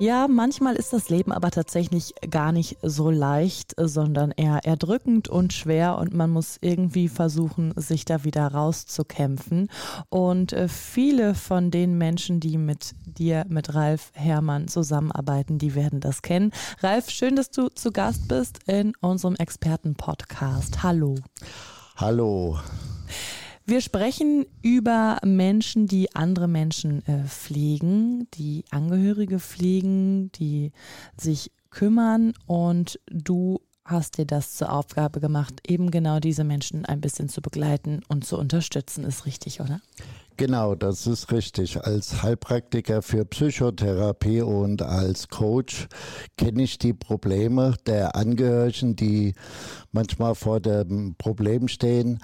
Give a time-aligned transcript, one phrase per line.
[0.00, 5.52] Ja, manchmal ist das Leben aber tatsächlich gar nicht so leicht, sondern eher erdrückend und
[5.52, 9.68] schwer und man muss irgendwie versuchen, sich da wieder rauszukämpfen.
[10.08, 16.00] Und äh, viele von den Menschen, die mit dir, mit Ralf Herrmann zusammenarbeiten, die werden
[16.00, 16.50] das kennen.
[16.80, 20.82] Ralf, schön, dass du zu Gast bist in unserem Experten-Podcast.
[20.82, 21.14] Hallo.
[21.96, 22.58] Hallo.
[23.66, 30.70] Wir sprechen über Menschen, die andere Menschen äh, pflegen, die Angehörige pflegen, die
[31.16, 37.00] sich kümmern und du hast dir das zur Aufgabe gemacht, eben genau diese Menschen ein
[37.00, 39.04] bisschen zu begleiten und zu unterstützen.
[39.04, 39.80] Ist richtig, oder?
[40.36, 41.82] Genau, das ist richtig.
[41.82, 45.86] Als Heilpraktiker für Psychotherapie und als Coach
[46.36, 49.34] kenne ich die Probleme der Angehörigen, die
[49.92, 52.18] manchmal vor dem Problem stehen,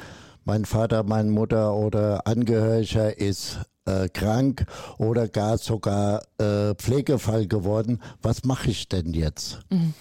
[0.44, 4.66] mein Vater, meine Mutter oder Angehöriger ist äh, krank
[4.98, 8.00] oder gar sogar äh, Pflegefall geworden.
[8.22, 9.60] Was mache ich denn jetzt?
[9.70, 9.94] Mhm.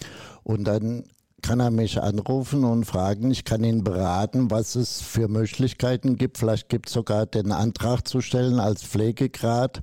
[0.43, 1.03] Und dann
[1.41, 3.31] kann er mich anrufen und fragen.
[3.31, 6.37] Ich kann ihn beraten, was es für Möglichkeiten gibt.
[6.37, 9.79] Vielleicht gibt es sogar den Antrag zu stellen als Pflegegrad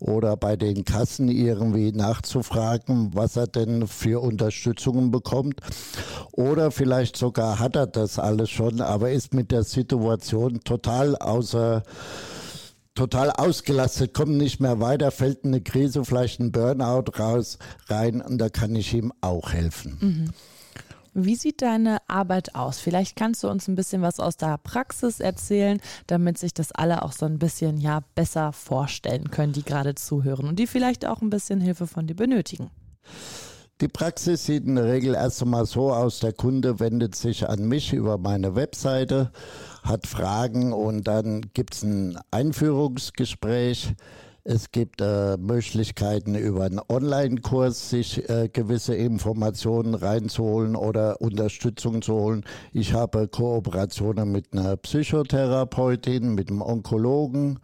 [0.00, 5.60] oder bei den Kassen irgendwie nachzufragen, was er denn für Unterstützungen bekommt.
[6.32, 11.82] Oder vielleicht sogar hat er das alles schon, aber ist mit der Situation total außer
[12.94, 18.38] total ausgelastet, kommt nicht mehr weiter, fällt eine Krise, vielleicht ein Burnout raus, rein und
[18.38, 19.98] da kann ich ihm auch helfen.
[20.00, 20.30] Mhm.
[21.14, 22.78] Wie sieht deine Arbeit aus?
[22.78, 27.02] Vielleicht kannst du uns ein bisschen was aus der Praxis erzählen, damit sich das alle
[27.02, 31.22] auch so ein bisschen ja besser vorstellen können, die gerade zuhören und die vielleicht auch
[31.22, 32.70] ein bisschen Hilfe von dir benötigen.
[33.80, 37.68] Die Praxis sieht in der Regel erst einmal so aus, der Kunde wendet sich an
[37.68, 39.30] mich über meine Webseite,
[39.84, 43.94] hat Fragen und dann gibt es ein Einführungsgespräch.
[44.42, 52.14] Es gibt äh, Möglichkeiten über einen Online-Kurs sich äh, gewisse Informationen reinzuholen oder Unterstützung zu
[52.14, 52.44] holen.
[52.72, 57.60] Ich habe Kooperationen mit einer Psychotherapeutin, mit einem Onkologen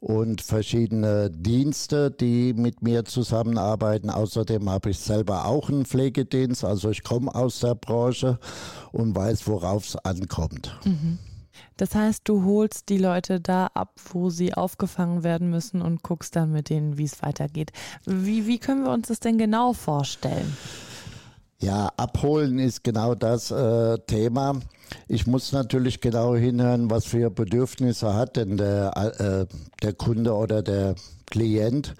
[0.00, 4.10] und verschiedene Dienste, die mit mir zusammenarbeiten.
[4.10, 8.38] Außerdem habe ich selber auch einen Pflegedienst, also ich komme aus der Branche
[8.92, 10.76] und weiß, worauf es ankommt.
[10.84, 11.18] Mhm.
[11.76, 16.36] Das heißt, du holst die Leute da ab, wo sie aufgefangen werden müssen und guckst
[16.36, 17.72] dann mit denen, wie es weitergeht.
[18.06, 20.56] Wie, wie können wir uns das denn genau vorstellen?
[21.60, 24.60] Ja, abholen ist genau das äh, Thema.
[25.08, 29.46] Ich muss natürlich genau hinhören, was für Bedürfnisse hat denn der, äh,
[29.82, 30.94] der Kunde oder der
[31.26, 31.94] Klient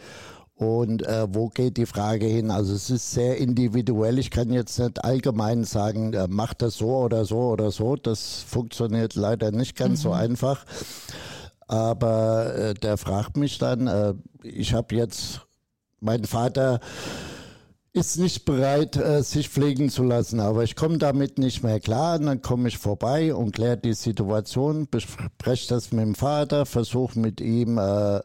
[0.61, 2.51] und äh, wo geht die Frage hin?
[2.51, 4.19] Also es ist sehr individuell.
[4.19, 7.97] Ich kann jetzt nicht allgemein sagen, äh, macht das so oder so oder so.
[7.97, 10.03] Das funktioniert leider nicht ganz mhm.
[10.03, 10.65] so einfach.
[11.67, 15.47] Aber äh, der fragt mich dann, äh, ich habe jetzt,
[16.01, 16.81] mein Vater
[17.93, 20.39] ist nicht bereit, äh, sich pflegen zu lassen.
[20.39, 22.19] Aber ich komme damit nicht mehr klar.
[22.19, 27.19] Und dann komme ich vorbei und kläre die Situation, bespreche das mit dem Vater, versuche
[27.19, 28.21] mit ihm äh,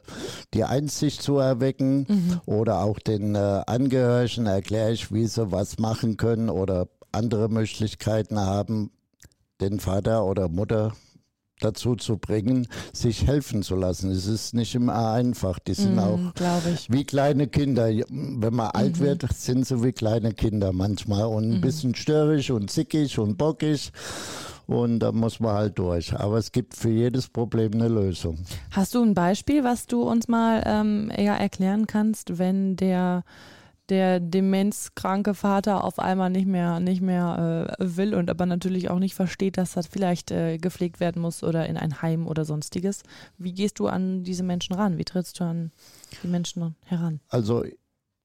[0.54, 2.42] die Einsicht zu erwecken mhm.
[2.46, 8.40] oder auch den äh, Angehörigen erkläre ich, wie sie was machen können oder andere Möglichkeiten
[8.40, 8.92] haben,
[9.62, 10.94] den Vater oder Mutter
[11.60, 14.12] dazu zu bringen, sich helfen zu lassen.
[14.12, 15.60] Es ist nicht immer einfach.
[15.60, 16.20] Die sind mm, auch
[16.90, 17.88] wie kleine Kinder.
[17.88, 18.72] Wenn man mhm.
[18.74, 21.62] alt wird, sind sie wie kleine Kinder manchmal und ein mhm.
[21.62, 23.92] bisschen störrisch und zickig und bockig.
[24.68, 26.14] Und da muss man halt durch.
[26.14, 28.40] Aber es gibt für jedes Problem eine Lösung.
[28.72, 33.24] Hast du ein Beispiel, was du uns mal ähm, erklären kannst, wenn der
[33.90, 39.00] der demenzkranke Vater auf einmal nicht mehr, nicht mehr äh, will und aber natürlich auch
[39.00, 43.04] nicht versteht, dass das vielleicht äh, gepflegt werden muss oder in ein Heim oder sonstiges.
[43.38, 44.98] Wie gehst du an diese Menschen ran?
[44.98, 45.72] Wie trittst du an
[46.24, 47.20] die Menschen heran?
[47.30, 47.64] Also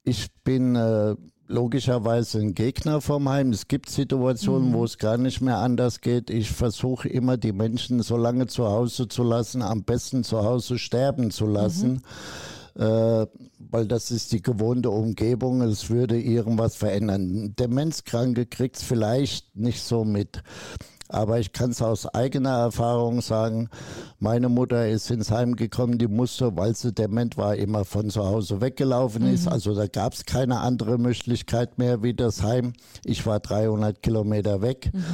[0.02, 1.14] ich bin äh,
[1.46, 3.50] logischerweise ein Gegner vom Heim.
[3.50, 4.75] Es gibt Situationen, mhm.
[4.75, 6.31] wo es gar nicht mehr anders geht.
[6.31, 10.79] Ich versuche immer, die Menschen so lange zu Hause zu lassen, am besten zu Hause
[10.79, 11.93] sterben zu lassen.
[11.93, 12.02] Mhm
[12.81, 17.55] weil das ist die gewohnte Umgebung, es würde irgendwas verändern.
[17.59, 20.43] Demenzkranke kriegt es vielleicht nicht so mit.
[21.11, 23.69] Aber ich kann es aus eigener Erfahrung sagen,
[24.21, 28.25] meine Mutter ist ins Heim gekommen, die musste, weil sie dement war, immer von zu
[28.25, 29.35] Hause weggelaufen mhm.
[29.35, 29.49] ist.
[29.49, 32.75] Also da gab es keine andere Möglichkeit mehr wie das Heim.
[33.05, 34.91] Ich war 300 Kilometer weg.
[34.93, 35.05] Mhm.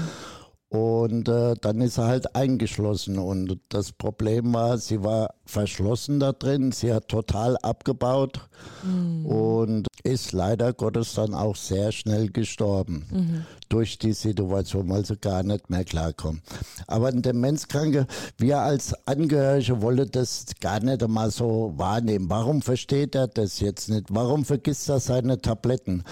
[0.77, 3.19] Und äh, dann ist er halt eingeschlossen.
[3.19, 6.73] Und das Problem war, sie war verschlossen da drin.
[6.73, 8.41] Sie hat total abgebaut
[8.83, 9.25] mhm.
[9.25, 13.47] und ist leider Gottes dann auch sehr schnell gestorben mhm.
[13.69, 16.43] durch die Situation, weil sie gar nicht mehr klarkommt.
[16.87, 18.07] Aber ein Demenzkranke,
[18.37, 22.29] wir als Angehörige wollen das gar nicht einmal so wahrnehmen.
[22.29, 24.07] Warum versteht er das jetzt nicht?
[24.11, 26.05] Warum vergisst er seine Tabletten?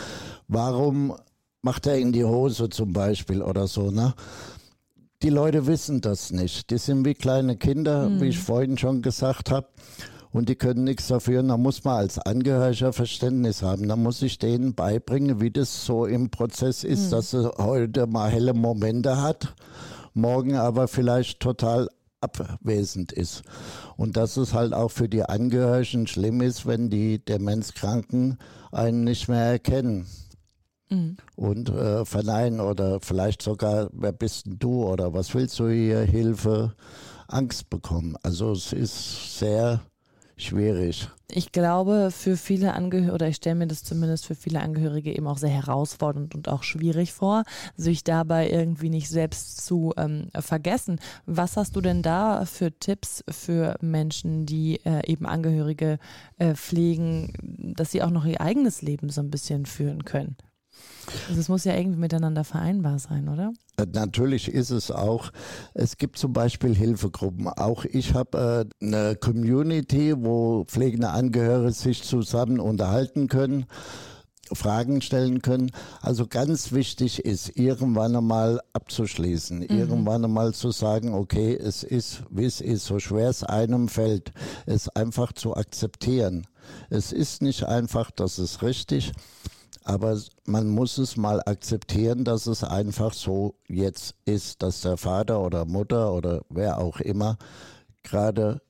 [0.48, 1.14] Warum
[1.64, 4.14] macht er in die Hose zum Beispiel oder so, ne?
[5.22, 6.70] Die Leute wissen das nicht.
[6.70, 8.20] Die sind wie kleine Kinder, mhm.
[8.20, 9.68] wie ich vorhin schon gesagt habe.
[10.30, 11.42] Und die können nichts dafür.
[11.42, 13.88] Da muss man als Angehöriger Verständnis haben.
[13.88, 17.10] Da muss ich denen beibringen, wie das so im Prozess ist, mhm.
[17.12, 19.54] dass sie heute mal helle Momente hat,
[20.12, 21.88] morgen aber vielleicht total
[22.20, 23.42] abwesend ist.
[23.96, 28.36] Und dass es halt auch für die Angehörigen schlimm ist, wenn die Demenzkranken
[28.72, 30.06] einen nicht mehr erkennen
[30.90, 31.16] mhm.
[31.36, 36.00] und äh, verneinen oder vielleicht sogar, wer bist denn du oder was willst du hier,
[36.00, 36.74] Hilfe,
[37.28, 38.16] Angst bekommen.
[38.22, 39.80] Also es ist sehr
[40.36, 41.08] schwierig.
[41.30, 45.26] Ich glaube, für viele Angehörige, oder ich stelle mir das zumindest für viele Angehörige eben
[45.26, 47.44] auch sehr herausfordernd und auch schwierig vor,
[47.76, 51.00] sich dabei irgendwie nicht selbst zu ähm, vergessen.
[51.26, 55.98] Was hast du denn da für Tipps für Menschen, die äh, eben Angehörige
[56.38, 57.32] äh, pflegen,
[57.76, 60.36] dass sie auch noch ihr eigenes Leben so ein bisschen führen können?
[61.28, 63.52] Also es muss ja irgendwie miteinander vereinbar sein, oder?
[63.76, 65.32] Äh, natürlich ist es auch.
[65.74, 67.48] Es gibt zum Beispiel Hilfegruppen.
[67.48, 73.66] Auch ich habe äh, eine Community, wo pflegende Angehörige sich zusammen unterhalten können.
[74.52, 75.70] Fragen stellen können.
[76.02, 79.66] Also ganz wichtig ist, irgendwann einmal abzuschließen, mhm.
[79.66, 84.32] irgendwann einmal zu sagen, okay, es ist, wie es ist, so schwer es einem fällt,
[84.66, 86.46] es einfach zu akzeptieren.
[86.90, 89.12] Es ist nicht einfach, das ist richtig.
[89.84, 95.42] Aber man muss es mal akzeptieren, dass es einfach so jetzt ist, dass der Vater
[95.42, 97.36] oder Mutter oder wer auch immer
[98.02, 98.62] gerade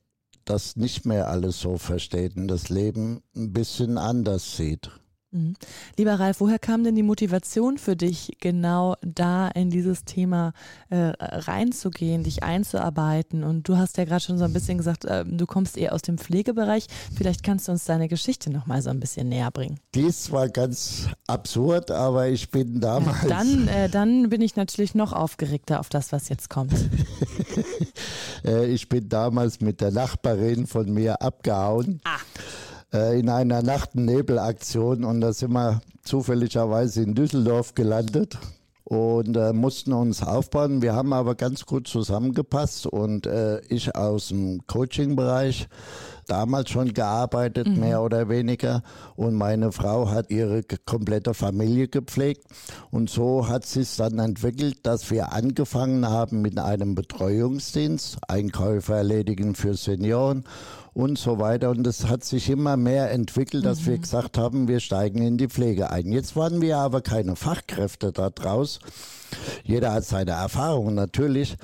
[0.43, 4.91] das nicht mehr alles so versteht und das Leben ein bisschen anders sieht.
[5.35, 5.55] Mhm.
[5.97, 10.53] Lieber Ralf, woher kam denn die Motivation für dich, genau da in dieses Thema
[10.89, 13.43] äh, reinzugehen, dich einzuarbeiten?
[13.43, 16.01] Und du hast ja gerade schon so ein bisschen gesagt, äh, du kommst eher aus
[16.01, 16.87] dem Pflegebereich.
[17.15, 19.79] Vielleicht kannst du uns deine Geschichte noch mal so ein bisschen näher bringen.
[19.93, 23.23] Die ist zwar ganz absurd, aber ich bin damals.
[23.23, 26.73] Ja, dann, äh, dann bin ich natürlich noch aufgeregter auf das, was jetzt kommt.
[28.43, 31.99] Äh, ich bin damals mit der Nachbarin von mir abgehauen.
[32.03, 32.19] Ah
[32.93, 38.37] äh, in einer Nacht- und Nebelaktion und da sind wir zufälligerweise in Düsseldorf gelandet
[38.83, 40.81] und äh, mussten uns aufbauen.
[40.81, 45.67] Wir haben aber ganz gut zusammengepasst und äh, ich aus dem Coaching-Bereich
[46.25, 47.79] damals schon gearbeitet, mhm.
[47.79, 48.83] mehr oder weniger.
[49.15, 52.45] Und meine Frau hat ihre komplette Familie gepflegt.
[52.91, 59.55] Und so hat sich dann entwickelt, dass wir angefangen haben mit einem Betreuungsdienst, Einkäufe erledigen
[59.55, 60.43] für Senioren
[60.93, 61.69] und so weiter.
[61.69, 63.85] Und es hat sich immer mehr entwickelt, dass mhm.
[63.87, 66.11] wir gesagt haben, wir steigen in die Pflege ein.
[66.11, 68.79] Jetzt waren wir aber keine Fachkräfte da draus.
[69.63, 71.57] Jeder hat seine Erfahrungen natürlich.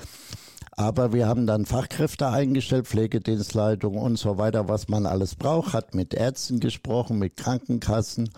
[0.74, 5.94] Aber wir haben dann Fachkräfte eingestellt, Pflegedienstleitung und so weiter, was man alles braucht, hat
[5.94, 8.30] mit Ärzten gesprochen, mit Krankenkassen.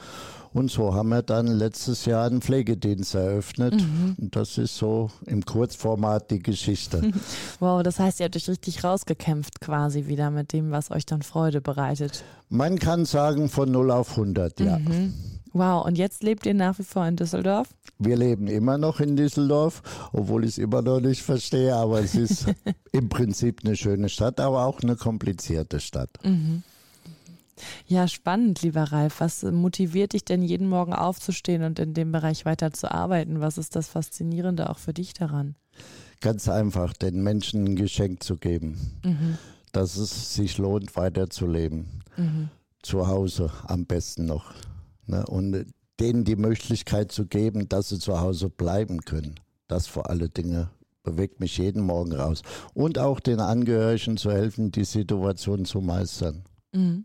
[0.53, 3.75] Und so haben wir dann letztes Jahr einen Pflegedienst eröffnet.
[3.75, 4.15] Mhm.
[4.21, 7.13] Und das ist so im Kurzformat die Geschichte.
[7.61, 11.23] Wow, das heißt, ihr habt euch richtig rausgekämpft quasi wieder mit dem, was euch dann
[11.23, 12.25] Freude bereitet.
[12.49, 14.79] Man kann sagen von 0 auf 100, ja.
[14.79, 15.15] Mhm.
[15.55, 17.69] Wow, und jetzt lebt ihr nach wie vor in Düsseldorf?
[18.01, 19.83] Wir leben immer noch in Düsseldorf,
[20.13, 22.47] obwohl ich es immer noch nicht verstehe, aber es ist
[22.93, 26.11] im Prinzip eine schöne Stadt, aber auch eine komplizierte Stadt.
[26.25, 26.65] Mhm.
[27.87, 29.21] Ja, spannend, lieber Ralf.
[29.21, 33.41] Was motiviert dich denn jeden Morgen aufzustehen und in dem Bereich weiterzuarbeiten?
[33.41, 35.55] Was ist das Faszinierende auch für dich daran?
[36.21, 39.39] Ganz einfach, den Menschen ein Geschenk zu geben, mhm.
[39.71, 42.03] dass es sich lohnt, weiterzuleben.
[42.17, 42.49] Mhm.
[42.83, 44.53] Zu Hause am besten noch.
[45.07, 45.25] Ne?
[45.27, 45.67] Und
[46.01, 49.35] denen die Möglichkeit zu geben, dass sie zu Hause bleiben können.
[49.69, 50.71] Das vor alle Dinge
[51.03, 52.43] bewegt mich jeden Morgen raus.
[52.73, 56.45] Und auch den Angehörigen zu helfen, die Situation zu meistern.
[56.73, 57.05] Mhm.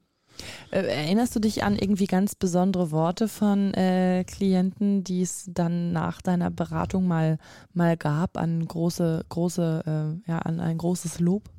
[0.72, 5.92] Äh, erinnerst du dich an irgendwie ganz besondere Worte von äh, Klienten, die es dann
[5.92, 7.38] nach deiner Beratung mal,
[7.74, 9.84] mal gab, an große, große,
[10.26, 11.50] äh, ja, an ein großes Lob?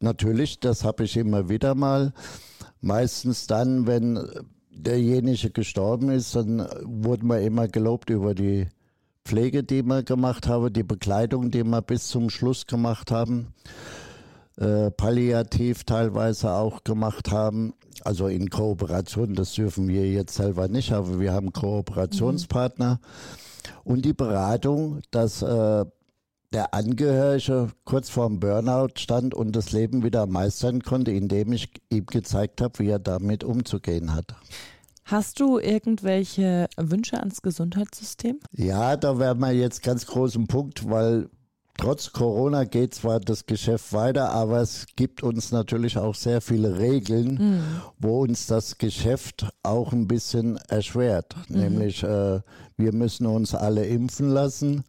[0.00, 2.12] Natürlich, das habe ich immer wieder mal.
[2.80, 4.18] Meistens dann, wenn
[4.74, 8.66] derjenige gestorben ist, dann wurde man immer gelobt über die
[9.24, 13.54] Pflege, die wir gemacht haben, die Bekleidung, die wir bis zum Schluss gemacht haben,
[14.58, 20.92] äh, palliativ teilweise auch gemacht haben, also in Kooperation, das dürfen wir jetzt selber nicht,
[20.92, 23.92] aber wir haben Kooperationspartner mhm.
[23.92, 25.84] und die Beratung, dass äh,
[26.54, 32.06] der Angehörige kurz vorm Burnout stand und das Leben wieder meistern konnte, indem ich ihm
[32.06, 34.36] gezeigt habe, wie er damit umzugehen hat.
[35.04, 38.38] Hast du irgendwelche Wünsche ans Gesundheitssystem?
[38.52, 41.28] Ja, da wären wir jetzt ganz großen Punkt, weil
[41.76, 46.78] trotz Corona geht zwar das Geschäft weiter, aber es gibt uns natürlich auch sehr viele
[46.78, 47.62] Regeln, mhm.
[47.98, 51.34] wo uns das Geschäft auch ein bisschen erschwert.
[51.48, 51.60] Mhm.
[51.60, 52.40] Nämlich, äh,
[52.76, 54.84] wir müssen uns alle impfen lassen.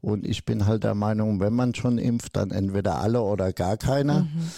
[0.00, 3.76] Und ich bin halt der Meinung, wenn man schon impft, dann entweder alle oder gar
[3.76, 4.22] keiner.
[4.22, 4.50] Mhm.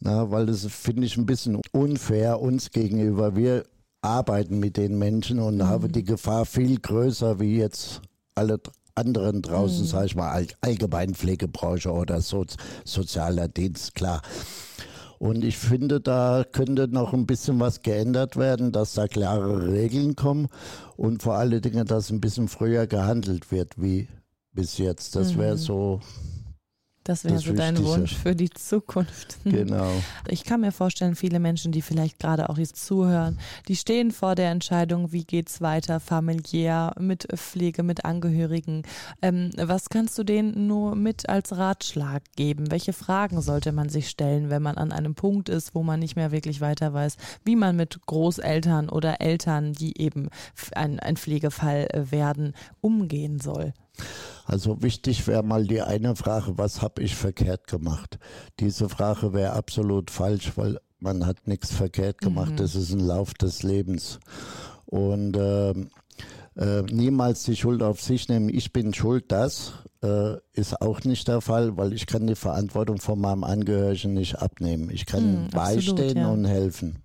[0.00, 3.36] Na, weil das finde ich ein bisschen unfair uns gegenüber.
[3.36, 3.64] Wir
[4.02, 5.66] arbeiten mit den Menschen und mhm.
[5.66, 8.00] haben die Gefahr viel größer wie jetzt
[8.34, 8.60] alle
[8.94, 9.86] anderen draußen, mhm.
[9.86, 12.44] sage ich mal, All Allgemeinpflegebranche oder so,
[12.84, 14.22] sozialer Dienst, klar.
[15.18, 20.16] Und ich finde, da könnte noch ein bisschen was geändert werden, dass da klare Regeln
[20.16, 20.48] kommen
[20.96, 24.08] und vor allen Dingen, dass ein bisschen früher gehandelt wird wie
[24.52, 25.16] bis jetzt.
[25.16, 25.58] Das wäre mhm.
[25.58, 26.00] so
[27.04, 29.38] das wäre so dein Wunsch für die Zukunft.
[29.44, 29.90] Genau.
[30.28, 33.38] Ich kann mir vorstellen, viele Menschen, die vielleicht gerade auch jetzt zuhören,
[33.68, 38.82] die stehen vor der Entscheidung, wie geht es weiter, familiär, mit Pflege, mit Angehörigen.
[39.22, 42.70] Ähm, was kannst du denen nur mit als Ratschlag geben?
[42.70, 46.16] Welche Fragen sollte man sich stellen, wenn man an einem Punkt ist, wo man nicht
[46.16, 50.28] mehr wirklich weiter weiß, wie man mit Großeltern oder Eltern, die eben
[50.74, 53.72] ein, ein Pflegefall werden, umgehen soll?
[54.44, 58.18] Also wichtig wäre mal die eine Frage, was habe ich verkehrt gemacht?
[58.58, 62.52] Diese Frage wäre absolut falsch, weil man hat nichts verkehrt gemacht.
[62.52, 62.56] Mhm.
[62.56, 64.18] Das ist ein Lauf des Lebens.
[64.86, 65.70] Und äh,
[66.56, 71.28] äh, niemals die Schuld auf sich nehmen, ich bin schuld, das äh, ist auch nicht
[71.28, 74.90] der Fall, weil ich kann die Verantwortung von meinem Angehörigen nicht abnehmen.
[74.90, 76.30] Ich kann mhm, beistehen absolut, ja.
[76.30, 77.02] und helfen,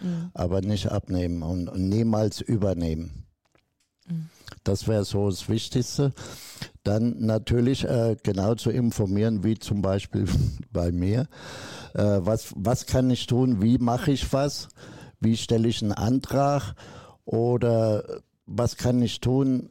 [0.00, 0.30] mhm.
[0.34, 3.27] aber nicht abnehmen und, und niemals übernehmen.
[4.64, 6.12] Das wäre so das Wichtigste.
[6.84, 10.26] Dann natürlich äh, genau zu informieren, wie zum Beispiel
[10.72, 11.28] bei mir.
[11.94, 13.62] Äh, was, was kann ich tun?
[13.62, 14.68] Wie mache ich was?
[15.20, 16.74] Wie stelle ich einen Antrag?
[17.24, 18.04] Oder
[18.46, 19.70] was kann ich tun,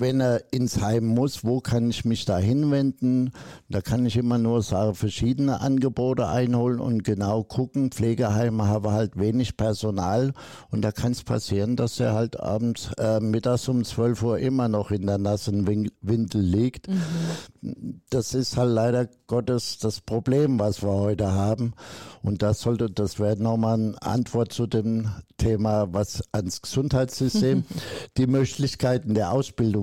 [0.00, 3.32] wenn er ins Heim muss, wo kann ich mich da hinwenden?
[3.68, 7.90] Da kann ich immer nur sagen, verschiedene Angebote einholen und genau gucken.
[7.90, 10.32] Pflegeheime haben halt wenig Personal
[10.70, 14.68] und da kann es passieren, dass er halt abends, äh, mittags um 12 Uhr immer
[14.68, 15.66] noch in der nassen
[16.00, 16.88] Windel liegt.
[16.88, 18.00] Mhm.
[18.08, 21.74] Das ist halt leider Gottes das Problem, was wir heute haben.
[22.22, 27.64] Und das sollte, das wäre nochmal eine Antwort zu dem Thema, was ans Gesundheitssystem,
[28.16, 29.32] die Möglichkeiten der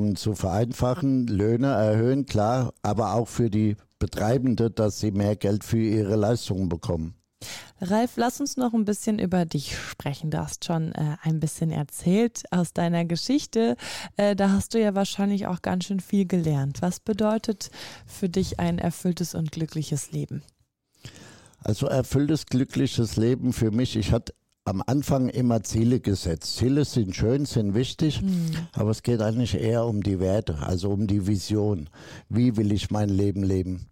[0.08, 5.64] Ausbildungen zu vereinfachen, Löhne erhöhen, klar, aber auch für die Betreibende, dass sie mehr Geld
[5.64, 7.16] für ihre Leistungen bekommen.
[7.80, 10.32] Ralf, lass uns noch ein bisschen über dich sprechen.
[10.32, 13.76] Du hast schon äh, ein bisschen erzählt aus deiner Geschichte.
[14.16, 16.82] Äh, da hast du ja wahrscheinlich auch ganz schön viel gelernt.
[16.82, 17.70] Was bedeutet
[18.08, 20.42] für dich ein erfülltes und glückliches Leben?
[21.60, 23.96] Also erfülltes, glückliches Leben für mich.
[23.96, 24.34] Ich hatte
[24.68, 26.58] am Anfang immer Ziele gesetzt.
[26.58, 28.52] Ziele sind schön, sind wichtig, mhm.
[28.74, 31.90] aber es geht eigentlich eher um die Werte, also um die Vision.
[32.28, 33.88] Wie will ich mein Leben leben?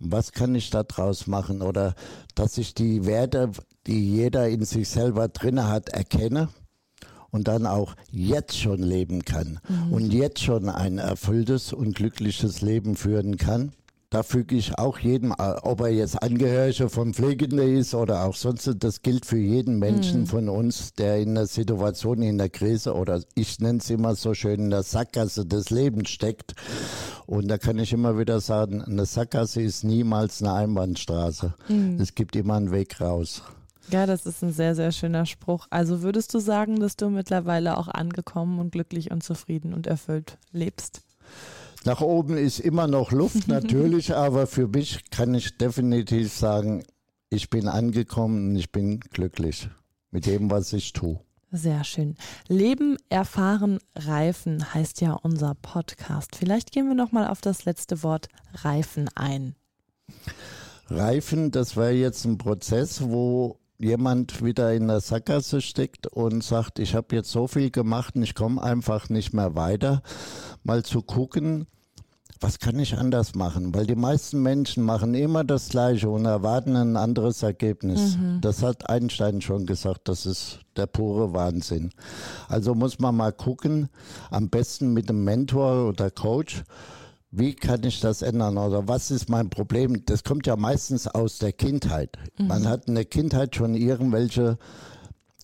[0.00, 1.62] Was kann ich da draus machen?
[1.62, 1.94] Oder
[2.34, 3.52] dass ich die Werte,
[3.86, 6.48] die jeder in sich selber drin hat, erkenne
[7.30, 9.92] und dann auch jetzt schon leben kann mhm.
[9.92, 13.72] und jetzt schon ein erfülltes und glückliches Leben führen kann.
[14.10, 18.34] Da füge ich auch jedem, äh, ob er jetzt Angehöriger von Pflegenden ist oder auch
[18.34, 20.26] sonst, das gilt für jeden Menschen mhm.
[20.26, 24.34] von uns, der in einer Situation, in der Krise oder ich nenne es immer so
[24.34, 26.56] schön, in der Sackgasse des Lebens steckt.
[27.26, 31.54] Und da kann ich immer wieder sagen, eine Sackgasse ist niemals eine Einbahnstraße.
[31.68, 32.00] Mhm.
[32.00, 33.44] Es gibt immer einen Weg raus.
[33.90, 35.68] Ja, das ist ein sehr, sehr schöner Spruch.
[35.70, 40.36] Also würdest du sagen, dass du mittlerweile auch angekommen und glücklich und zufrieden und erfüllt
[40.50, 41.02] lebst?
[41.84, 46.84] Nach oben ist immer noch Luft natürlich, aber für mich kann ich definitiv sagen,
[47.30, 49.68] ich bin angekommen und ich bin glücklich
[50.10, 51.20] mit dem, was ich tue.
[51.52, 52.16] Sehr schön.
[52.46, 56.36] Leben, erfahren, reifen heißt ja unser Podcast.
[56.36, 59.56] Vielleicht gehen wir noch mal auf das letzte Wort reifen ein.
[60.88, 66.78] Reifen, das wäre jetzt ein Prozess, wo jemand wieder in der Sackgasse steckt und sagt,
[66.78, 70.02] ich habe jetzt so viel gemacht und ich komme einfach nicht mehr weiter,
[70.62, 71.66] mal zu gucken,
[72.40, 73.74] was kann ich anders machen?
[73.74, 78.16] Weil die meisten Menschen machen immer das Gleiche und erwarten ein anderes Ergebnis.
[78.16, 78.40] Mhm.
[78.40, 81.90] Das hat Einstein schon gesagt, das ist der pure Wahnsinn.
[82.48, 83.90] Also muss man mal gucken,
[84.30, 86.62] am besten mit einem Mentor oder Coach,
[87.30, 90.04] wie kann ich das ändern oder was ist mein Problem?
[90.04, 92.16] Das kommt ja meistens aus der Kindheit.
[92.38, 92.46] Mhm.
[92.48, 94.58] Man hat in der Kindheit schon irgendwelche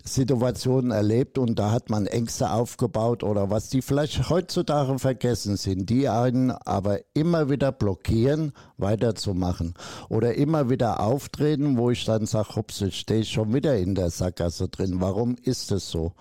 [0.08, 5.90] Situationen erlebt und da hat man Ängste aufgebaut oder was, die vielleicht heutzutage vergessen sind,
[5.90, 9.74] die einen aber immer wieder blockieren, weiterzumachen
[10.08, 13.94] oder immer wieder auftreten, wo ich dann sage, hops, jetzt stehe ich schon wieder in
[13.94, 15.00] der Sackgasse drin.
[15.00, 16.12] Warum ist es so?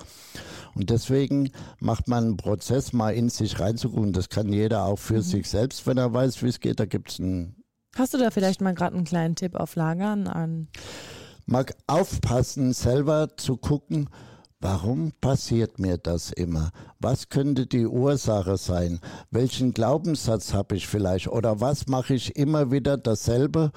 [0.75, 4.13] Und deswegen macht man einen Prozess, mal in sich reinzugucken.
[4.13, 5.21] Das kann jeder auch für mhm.
[5.21, 6.79] sich selbst, wenn er weiß, wie es geht.
[6.79, 7.55] Da gibt es einen.
[7.95, 10.67] Hast du da vielleicht mal gerade einen kleinen Tipp auf Lagern an?
[11.45, 14.09] Mal aufpassen, selber zu gucken,
[14.61, 16.71] Warum passiert mir das immer?
[16.99, 18.99] Was könnte die Ursache sein?
[19.29, 21.27] Welchen Glaubenssatz habe ich vielleicht?
[21.27, 23.71] Oder was mache ich immer wieder dasselbe,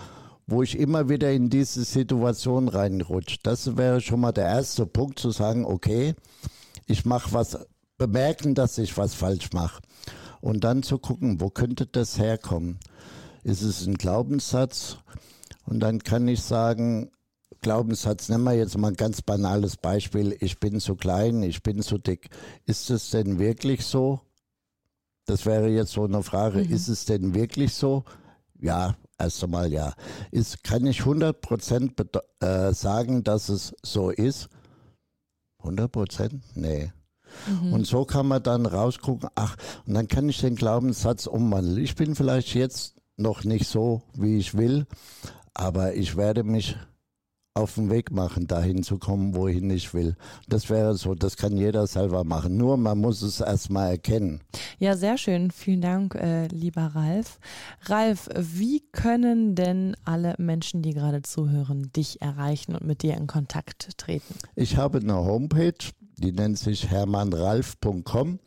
[0.47, 3.37] wo ich immer wieder in diese Situation reinrutsche?
[3.43, 6.15] Das wäre schon mal der erste Punkt zu sagen, okay,
[6.89, 7.59] ich mache was,
[7.99, 9.83] bemerken, dass ich was falsch mache.
[10.41, 12.79] Und dann zu gucken, wo könnte das herkommen?
[13.43, 14.99] Ist es ein Glaubenssatz?
[15.67, 17.11] Und dann kann ich sagen,
[17.61, 21.83] Glaubenssatz, nehmen wir jetzt mal ein ganz banales Beispiel, ich bin zu klein, ich bin
[21.83, 22.31] zu dick.
[22.67, 24.21] Ist es denn wirklich so?
[25.27, 26.73] Das wäre jetzt so eine Frage, mhm.
[26.73, 28.05] ist es denn wirklich so?
[28.61, 29.93] Ja, erst einmal ja.
[30.31, 31.95] Ist, kann ich 100 Prozent
[32.41, 34.49] äh, sagen, dass es so ist?
[35.61, 36.43] 100 Prozent?
[36.55, 36.93] Nee.
[37.47, 37.73] Mhm.
[37.73, 41.79] Und so kann man dann rausgucken, ach, und dann kann ich den Glaubenssatz umwandeln.
[41.79, 44.87] Ich bin vielleicht jetzt noch nicht so, wie ich will,
[45.55, 46.77] aber ich werde mich
[47.59, 50.17] auf den Weg machen, dahin zu kommen, wohin ich will.
[50.49, 52.57] Das wäre so, das kann jeder selber machen.
[52.57, 54.41] Nur man muss es erstmal erkennen.
[54.79, 55.51] Ja, sehr schön.
[55.51, 57.39] Vielen Dank, äh, lieber Ralf.
[57.83, 63.27] Ralf, wie können denn alle Menschen, die gerade zuhören, dich erreichen und mit dir in
[63.27, 64.35] Kontakt treten?
[64.55, 65.75] Ich habe eine Homepage,
[66.17, 68.39] die nennt sich hermannralf.com.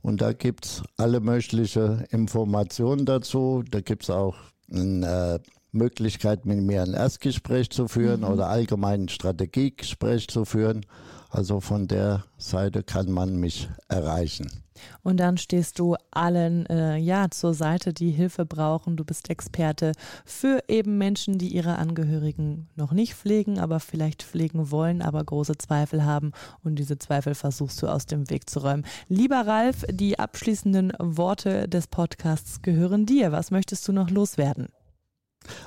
[0.00, 3.64] Und da gibt es alle möglichen Informationen dazu.
[3.68, 4.36] Da gibt es auch
[4.70, 5.38] ein äh,
[5.74, 8.28] Möglichkeit, mit mir ein Erstgespräch zu führen mhm.
[8.28, 10.86] oder allgemein ein Strategiegespräch zu führen.
[11.30, 14.64] Also von der Seite kann man mich erreichen.
[15.02, 18.96] Und dann stehst du allen äh, ja zur Seite, die Hilfe brauchen.
[18.96, 19.92] Du bist Experte
[20.24, 25.58] für eben Menschen, die ihre Angehörigen noch nicht pflegen, aber vielleicht pflegen wollen, aber große
[25.58, 26.32] Zweifel haben.
[26.62, 28.84] Und diese Zweifel versuchst du aus dem Weg zu räumen.
[29.08, 33.32] Lieber Ralf, die abschließenden Worte des Podcasts gehören dir.
[33.32, 34.68] Was möchtest du noch loswerden?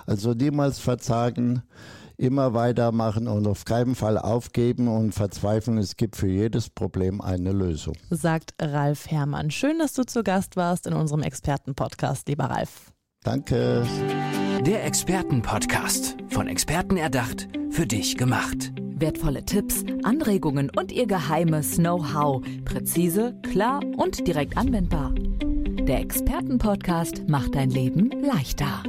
[0.06, 1.63] Also niemals verzagen,
[2.18, 5.78] immer weitermachen und auf keinen Fall aufgeben und verzweifeln.
[5.78, 7.96] Es gibt für jedes Problem eine Lösung.
[8.10, 9.52] Sagt Ralf Herrmann.
[9.52, 12.92] Schön, dass du zu Gast warst in unserem Expertenpodcast, lieber Ralf.
[13.24, 13.86] Danke.
[14.66, 16.18] Der Expertenpodcast.
[16.30, 18.72] Von Experten erdacht, für dich gemacht.
[19.00, 22.44] Wertvolle Tipps, Anregungen und ihr geheimes Know-how.
[22.66, 25.13] Präzise, klar und direkt anwendbar.
[25.88, 28.82] Der Expertenpodcast macht dein Leben leichter.